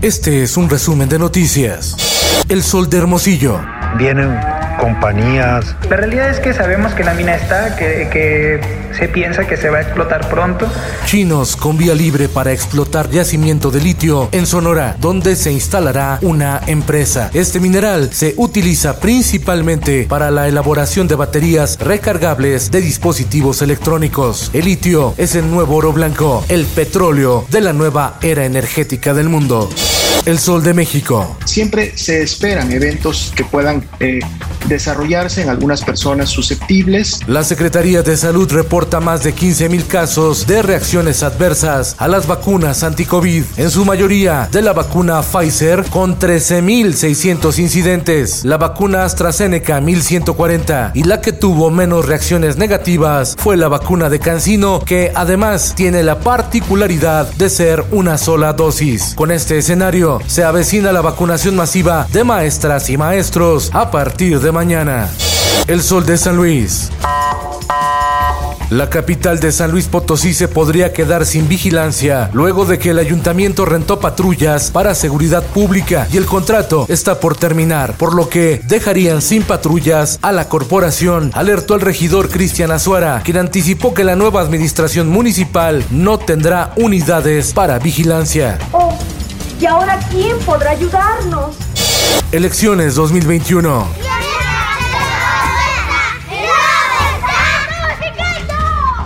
Este 0.00 0.44
es 0.44 0.56
un 0.56 0.70
resumen 0.70 1.08
de 1.08 1.18
noticias. 1.18 1.96
El 2.48 2.62
Sol 2.62 2.88
de 2.88 2.98
Hermosillo. 2.98 3.60
Vienen 3.98 4.38
compañías. 4.78 5.76
La 5.90 5.96
realidad 5.96 6.30
es 6.30 6.40
que 6.40 6.54
sabemos 6.54 6.94
que 6.94 7.04
la 7.04 7.12
mina 7.12 7.34
está, 7.34 7.76
que, 7.76 8.08
que, 8.10 8.60
se 8.96 9.08
piensa 9.08 9.46
que 9.46 9.56
se 9.56 9.68
va 9.68 9.78
a 9.78 9.82
explotar 9.82 10.28
pronto. 10.28 10.66
Chinos 11.04 11.56
con 11.56 11.76
vía 11.76 11.94
libre 11.94 12.28
para 12.28 12.52
explotar 12.52 13.10
yacimiento 13.10 13.70
de 13.70 13.80
litio 13.80 14.28
en 14.32 14.46
Sonora, 14.46 14.96
donde 14.98 15.36
se 15.36 15.52
instalará 15.52 16.18
una 16.22 16.62
empresa. 16.66 17.30
Este 17.34 17.60
mineral 17.60 18.10
se 18.12 18.34
utiliza 18.36 18.98
principalmente 18.98 20.06
para 20.08 20.30
la 20.30 20.48
elaboración 20.48 21.06
de 21.06 21.14
baterías 21.16 21.78
recargables 21.78 22.70
de 22.70 22.80
dispositivos 22.80 23.62
electrónicos. 23.62 24.50
El 24.52 24.64
litio 24.64 25.14
es 25.18 25.34
el 25.34 25.50
nuevo 25.50 25.76
oro 25.76 25.92
blanco, 25.92 26.44
el 26.48 26.64
petróleo 26.64 27.46
de 27.50 27.60
la 27.60 27.72
nueva 27.72 28.18
era 28.22 28.44
energética 28.44 29.14
del 29.14 29.28
mundo. 29.28 29.68
El 30.24 30.38
Sol 30.38 30.62
de 30.62 30.74
México. 30.74 31.38
Siempre 31.44 31.96
se 31.96 32.22
esperan 32.22 32.70
eventos 32.72 33.32
que 33.34 33.44
puedan 33.44 33.82
eh, 34.00 34.20
desarrollarse 34.66 35.42
en 35.42 35.48
algunas 35.48 35.84
personas 35.84 36.28
susceptibles. 36.30 37.20
La 37.26 37.44
Secretaría 37.44 38.02
de 38.02 38.16
Salud 38.16 38.50
reporta 38.50 39.00
más 39.00 39.22
de 39.22 39.32
15 39.32 39.68
mil 39.68 39.86
casos 39.86 40.46
de 40.46 40.62
reacciones 40.62 41.22
adversas 41.22 41.94
a 41.98 42.08
las 42.08 42.26
vacunas 42.26 42.82
anti-COVID, 42.82 43.44
en 43.56 43.70
su 43.70 43.84
mayoría 43.84 44.48
de 44.50 44.62
la 44.62 44.72
vacuna 44.72 45.22
Pfizer 45.22 45.84
con 45.90 46.18
13.600 46.18 47.58
incidentes, 47.58 48.44
la 48.44 48.56
vacuna 48.56 49.04
AstraZeneca 49.04 49.80
1.140 49.80 50.92
y 50.94 51.04
la 51.04 51.20
que 51.20 51.32
tuvo 51.32 51.70
menos 51.70 52.06
reacciones 52.06 52.56
negativas 52.56 53.36
fue 53.38 53.56
la 53.56 53.68
vacuna 53.68 54.08
de 54.08 54.18
Cancino 54.18 54.80
que 54.84 55.12
además 55.14 55.74
tiene 55.76 56.02
la 56.02 56.20
particularidad 56.20 57.30
de 57.34 57.50
ser 57.50 57.84
una 57.90 58.18
sola 58.18 58.52
dosis. 58.52 59.14
Con 59.14 59.30
este 59.30 59.58
escenario 59.58 60.20
se 60.26 60.44
avecina 60.44 60.92
la 60.92 61.00
vacunación 61.00 61.56
masiva 61.56 62.06
de 62.12 62.24
maestras 62.24 62.90
y 62.90 62.96
maestros 62.96 63.70
a 63.72 63.90
partir 63.90 64.40
de 64.40 64.47
mañana. 64.52 65.08
El 65.66 65.82
Sol 65.82 66.06
de 66.06 66.16
San 66.16 66.36
Luis. 66.36 66.90
La 68.70 68.90
capital 68.90 69.40
de 69.40 69.50
San 69.50 69.70
Luis 69.70 69.86
Potosí 69.86 70.34
se 70.34 70.46
podría 70.46 70.92
quedar 70.92 71.24
sin 71.24 71.48
vigilancia 71.48 72.28
luego 72.34 72.66
de 72.66 72.78
que 72.78 72.90
el 72.90 72.98
ayuntamiento 72.98 73.64
rentó 73.64 73.98
patrullas 73.98 74.70
para 74.70 74.94
seguridad 74.94 75.42
pública 75.42 76.06
y 76.12 76.18
el 76.18 76.26
contrato 76.26 76.84
está 76.90 77.18
por 77.18 77.34
terminar, 77.34 77.94
por 77.94 78.14
lo 78.14 78.28
que 78.28 78.60
dejarían 78.68 79.22
sin 79.22 79.42
patrullas 79.42 80.18
a 80.20 80.32
la 80.32 80.50
corporación, 80.50 81.30
alertó 81.34 81.76
el 81.76 81.80
regidor 81.80 82.28
Cristian 82.28 82.70
Azuara, 82.70 83.22
quien 83.24 83.38
anticipó 83.38 83.94
que 83.94 84.04
la 84.04 84.16
nueva 84.16 84.42
administración 84.42 85.08
municipal 85.08 85.82
no 85.90 86.18
tendrá 86.18 86.72
unidades 86.76 87.54
para 87.54 87.78
vigilancia. 87.78 88.58
Oh, 88.72 88.94
¿y 89.58 89.64
ahora 89.64 89.98
quién 90.10 90.38
podrá 90.40 90.72
ayudarnos? 90.72 91.56
Elecciones 92.32 92.96
2021. 92.96 94.07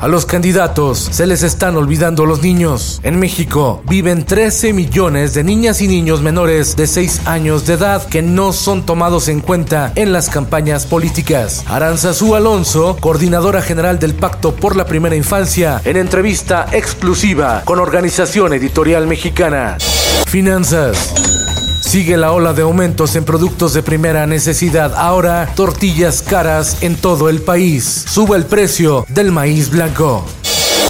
A 0.00 0.08
los 0.08 0.26
candidatos 0.26 0.98
se 0.98 1.26
les 1.26 1.42
están 1.42 1.76
olvidando 1.76 2.26
los 2.26 2.42
niños. 2.42 3.00
En 3.02 3.18
México 3.18 3.82
viven 3.88 4.24
13 4.24 4.74
millones 4.74 5.32
de 5.32 5.42
niñas 5.42 5.80
y 5.80 5.88
niños 5.88 6.20
menores 6.20 6.76
de 6.76 6.86
6 6.86 7.26
años 7.26 7.66
de 7.66 7.74
edad 7.74 8.06
que 8.06 8.20
no 8.20 8.52
son 8.52 8.84
tomados 8.84 9.28
en 9.28 9.40
cuenta 9.40 9.92
en 9.94 10.12
las 10.12 10.28
campañas 10.28 10.84
políticas. 10.84 11.64
Aranzazú 11.66 12.34
Alonso, 12.34 12.98
coordinadora 13.00 13.62
general 13.62 13.98
del 13.98 14.14
Pacto 14.14 14.54
por 14.54 14.76
la 14.76 14.84
Primera 14.84 15.16
Infancia, 15.16 15.80
en 15.84 15.96
entrevista 15.96 16.66
exclusiva 16.72 17.62
con 17.64 17.78
Organización 17.78 18.52
Editorial 18.52 19.06
Mexicana. 19.06 19.78
Finanzas. 20.26 21.45
Sigue 21.86 22.16
la 22.16 22.32
ola 22.32 22.52
de 22.52 22.62
aumentos 22.62 23.14
en 23.14 23.24
productos 23.24 23.72
de 23.72 23.80
primera 23.80 24.26
necesidad. 24.26 24.92
Ahora, 24.96 25.52
tortillas 25.54 26.20
caras 26.20 26.78
en 26.82 26.96
todo 26.96 27.28
el 27.28 27.40
país. 27.42 28.04
Sube 28.08 28.36
el 28.36 28.44
precio 28.44 29.06
del 29.08 29.30
maíz 29.30 29.70
blanco. 29.70 30.26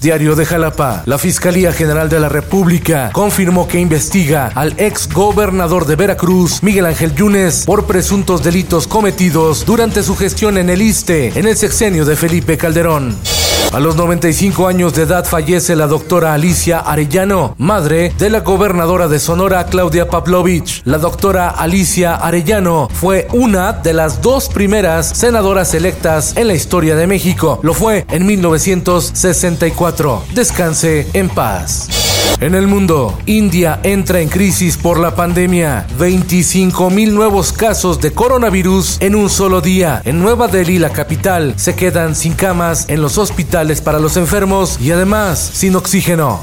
Diario 0.00 0.34
de 0.34 0.44
Jalapa. 0.44 1.04
La 1.06 1.16
Fiscalía 1.16 1.72
General 1.72 2.08
de 2.08 2.18
la 2.18 2.28
República 2.28 3.10
confirmó 3.12 3.68
que 3.68 3.78
investiga 3.78 4.50
al 4.52 4.74
ex 4.78 5.08
gobernador 5.08 5.86
de 5.86 5.94
Veracruz, 5.94 6.60
Miguel 6.60 6.86
Ángel 6.86 7.14
Yunes, 7.14 7.66
por 7.66 7.86
presuntos 7.86 8.42
delitos 8.42 8.88
cometidos 8.88 9.64
durante 9.64 10.02
su 10.02 10.16
gestión 10.16 10.58
en 10.58 10.70
el 10.70 10.82
ISTE 10.82 11.38
en 11.38 11.46
el 11.46 11.56
sexenio 11.56 12.04
de 12.04 12.16
Felipe 12.16 12.58
Calderón. 12.58 13.16
A 13.72 13.78
los 13.78 13.94
95 13.94 14.66
años 14.66 14.94
de 14.94 15.02
edad 15.02 15.24
fallece 15.24 15.76
la 15.76 15.86
doctora 15.86 16.34
Alicia 16.34 16.80
Arellano, 16.80 17.54
madre 17.56 18.12
de 18.18 18.28
la 18.28 18.40
gobernadora 18.40 19.06
de 19.06 19.20
Sonora 19.20 19.64
Claudia 19.66 20.08
Pavlovich. 20.08 20.82
La 20.84 20.98
doctora 20.98 21.50
Alicia 21.50 22.16
Arellano 22.16 22.88
fue 22.92 23.28
una 23.32 23.72
de 23.72 23.92
las 23.92 24.22
dos 24.22 24.48
primeras 24.48 25.06
senadoras 25.06 25.72
electas 25.74 26.36
en 26.36 26.48
la 26.48 26.54
historia 26.54 26.96
de 26.96 27.06
México. 27.06 27.60
Lo 27.62 27.72
fue 27.72 28.06
en 28.10 28.26
1964. 28.26 30.24
Descanse 30.34 31.06
en 31.12 31.28
paz. 31.28 32.09
En 32.40 32.54
el 32.54 32.66
mundo, 32.66 33.18
India 33.26 33.80
entra 33.82 34.20
en 34.20 34.28
crisis 34.28 34.76
por 34.76 34.98
la 34.98 35.14
pandemia. 35.14 35.86
25 35.98 36.90
mil 36.90 37.14
nuevos 37.14 37.52
casos 37.52 38.00
de 38.00 38.12
coronavirus 38.12 38.98
en 39.00 39.14
un 39.14 39.28
solo 39.28 39.60
día. 39.60 40.00
En 40.04 40.20
Nueva 40.20 40.48
Delhi, 40.48 40.78
la 40.78 40.90
capital, 40.90 41.54
se 41.56 41.74
quedan 41.74 42.14
sin 42.14 42.34
camas 42.34 42.88
en 42.88 43.02
los 43.02 43.18
hospitales 43.18 43.80
para 43.80 43.98
los 43.98 44.16
enfermos 44.16 44.80
y 44.80 44.90
además 44.92 45.38
sin 45.52 45.76
oxígeno. 45.76 46.40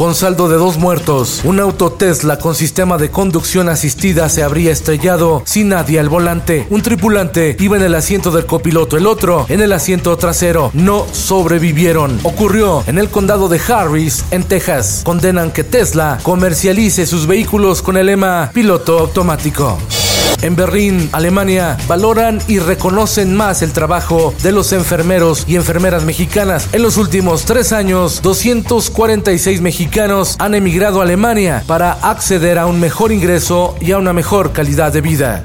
Con 0.00 0.14
saldo 0.14 0.48
de 0.48 0.56
dos 0.56 0.78
muertos, 0.78 1.42
un 1.44 1.60
auto 1.60 1.92
Tesla 1.92 2.38
con 2.38 2.54
sistema 2.54 2.96
de 2.96 3.10
conducción 3.10 3.68
asistida 3.68 4.30
se 4.30 4.42
habría 4.42 4.72
estrellado 4.72 5.42
sin 5.44 5.68
nadie 5.68 6.00
al 6.00 6.08
volante. 6.08 6.66
Un 6.70 6.80
tripulante 6.80 7.54
iba 7.60 7.76
en 7.76 7.82
el 7.82 7.94
asiento 7.94 8.30
del 8.30 8.46
copiloto, 8.46 8.96
el 8.96 9.06
otro 9.06 9.44
en 9.50 9.60
el 9.60 9.74
asiento 9.74 10.16
trasero. 10.16 10.70
No 10.72 11.04
sobrevivieron. 11.12 12.18
Ocurrió 12.22 12.82
en 12.86 12.96
el 12.96 13.10
condado 13.10 13.50
de 13.50 13.60
Harris, 13.60 14.24
en 14.30 14.44
Texas. 14.44 15.02
Condenan 15.04 15.50
que 15.50 15.64
Tesla 15.64 16.18
comercialice 16.22 17.04
sus 17.04 17.26
vehículos 17.26 17.82
con 17.82 17.98
el 17.98 18.06
lema 18.06 18.50
piloto 18.54 19.00
automático. 19.00 19.76
En 20.42 20.56
Berlín, 20.56 21.08
Alemania, 21.12 21.76
valoran 21.86 22.40
y 22.48 22.58
reconocen 22.58 23.36
más 23.36 23.62
el 23.62 23.72
trabajo 23.72 24.34
de 24.42 24.52
los 24.52 24.72
enfermeros 24.72 25.44
y 25.46 25.56
enfermeras 25.56 26.04
mexicanas. 26.04 26.68
En 26.72 26.82
los 26.82 26.96
últimos 26.96 27.44
tres 27.44 27.72
años, 27.72 28.22
246 28.22 29.60
mexicanos 29.60 30.36
han 30.38 30.54
emigrado 30.54 31.00
a 31.00 31.04
Alemania 31.04 31.62
para 31.66 31.92
acceder 31.92 32.58
a 32.58 32.66
un 32.66 32.80
mejor 32.80 33.12
ingreso 33.12 33.76
y 33.80 33.92
a 33.92 33.98
una 33.98 34.12
mejor 34.12 34.52
calidad 34.52 34.92
de 34.92 35.00
vida. 35.02 35.44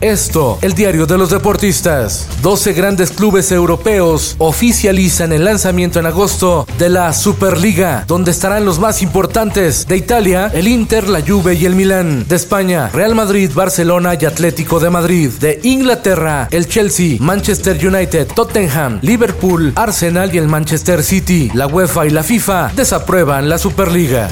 Esto, 0.00 0.58
el 0.60 0.74
diario 0.74 1.06
de 1.06 1.16
los 1.16 1.30
deportistas. 1.30 2.28
12 2.42 2.74
grandes 2.74 3.10
clubes 3.10 3.50
europeos 3.50 4.34
oficializan 4.38 5.32
el 5.32 5.44
lanzamiento 5.44 5.98
en 5.98 6.06
agosto 6.06 6.66
de 6.78 6.90
la 6.90 7.12
Superliga, 7.14 8.04
donde 8.06 8.30
estarán 8.30 8.66
los 8.66 8.78
más 8.78 9.00
importantes 9.00 9.86
de 9.86 9.96
Italia, 9.96 10.50
el 10.52 10.68
Inter, 10.68 11.08
la 11.08 11.22
Juve 11.22 11.54
y 11.54 11.64
el 11.64 11.74
Milán. 11.74 12.26
De 12.28 12.36
España, 12.36 12.90
Real 12.92 13.14
Madrid, 13.14 13.50
Barcelona 13.54 14.16
y 14.20 14.26
Atlético 14.26 14.78
de 14.78 14.90
Madrid. 14.90 15.30
De 15.40 15.60
Inglaterra, 15.62 16.48
el 16.50 16.68
Chelsea, 16.68 17.16
Manchester 17.20 17.74
United, 17.86 18.28
Tottenham, 18.34 18.98
Liverpool, 19.00 19.72
Arsenal 19.74 20.34
y 20.34 20.38
el 20.38 20.48
Manchester 20.48 21.02
City. 21.02 21.50
La 21.54 21.66
UEFA 21.66 22.06
y 22.06 22.10
la 22.10 22.22
FIFA 22.22 22.72
desaprueban 22.76 23.48
la 23.48 23.56
Superliga. 23.56 24.28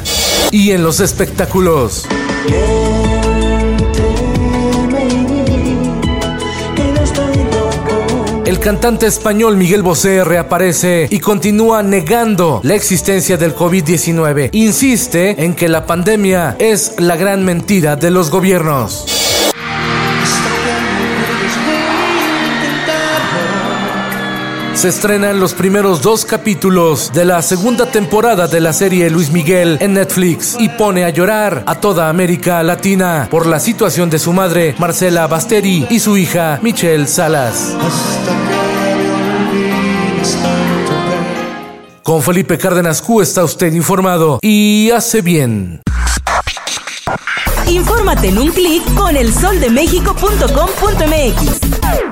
Y 0.50 0.72
en 0.72 0.82
los 0.82 1.00
espectáculos. 1.00 2.06
El 8.52 8.58
cantante 8.58 9.06
español 9.06 9.56
Miguel 9.56 9.80
Bosé 9.80 10.24
reaparece 10.24 11.08
y 11.10 11.20
continúa 11.20 11.82
negando 11.82 12.60
la 12.62 12.74
existencia 12.74 13.38
del 13.38 13.54
COVID-19. 13.56 14.50
Insiste 14.52 15.42
en 15.42 15.54
que 15.54 15.70
la 15.70 15.86
pandemia 15.86 16.56
es 16.58 16.96
la 16.98 17.16
gran 17.16 17.46
mentira 17.46 17.96
de 17.96 18.10
los 18.10 18.28
gobiernos. 18.28 19.11
Se 24.74 24.88
estrenan 24.88 25.38
los 25.38 25.54
primeros 25.54 26.02
dos 26.02 26.24
capítulos 26.24 27.12
de 27.12 27.24
la 27.24 27.40
segunda 27.42 27.86
temporada 27.86 28.48
de 28.48 28.60
la 28.60 28.72
serie 28.72 29.08
Luis 29.10 29.30
Miguel 29.30 29.76
en 29.80 29.94
Netflix 29.94 30.56
y 30.58 30.68
pone 30.70 31.04
a 31.04 31.10
llorar 31.10 31.62
a 31.66 31.76
toda 31.76 32.08
América 32.08 32.60
Latina 32.62 33.28
por 33.30 33.46
la 33.46 33.60
situación 33.60 34.10
de 34.10 34.18
su 34.18 34.32
madre 34.32 34.74
Marcela 34.78 35.26
Basteri 35.26 35.86
y 35.90 36.00
su 36.00 36.16
hija 36.16 36.58
Michelle 36.62 37.06
Salas. 37.06 37.76
Con 42.02 42.22
Felipe 42.22 42.56
Cárdenas 42.58 43.00
Q 43.02 43.22
está 43.22 43.44
usted 43.44 43.72
informado 43.74 44.38
y 44.42 44.90
hace 44.90 45.22
bien. 45.22 45.80
Infórmate 47.66 48.28
en 48.28 48.38
un 48.38 48.50
clic 48.50 48.82
con 48.94 49.16
elsoldemexico.com.mx. 49.16 52.11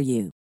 for 0.00 0.04
you. 0.04 0.39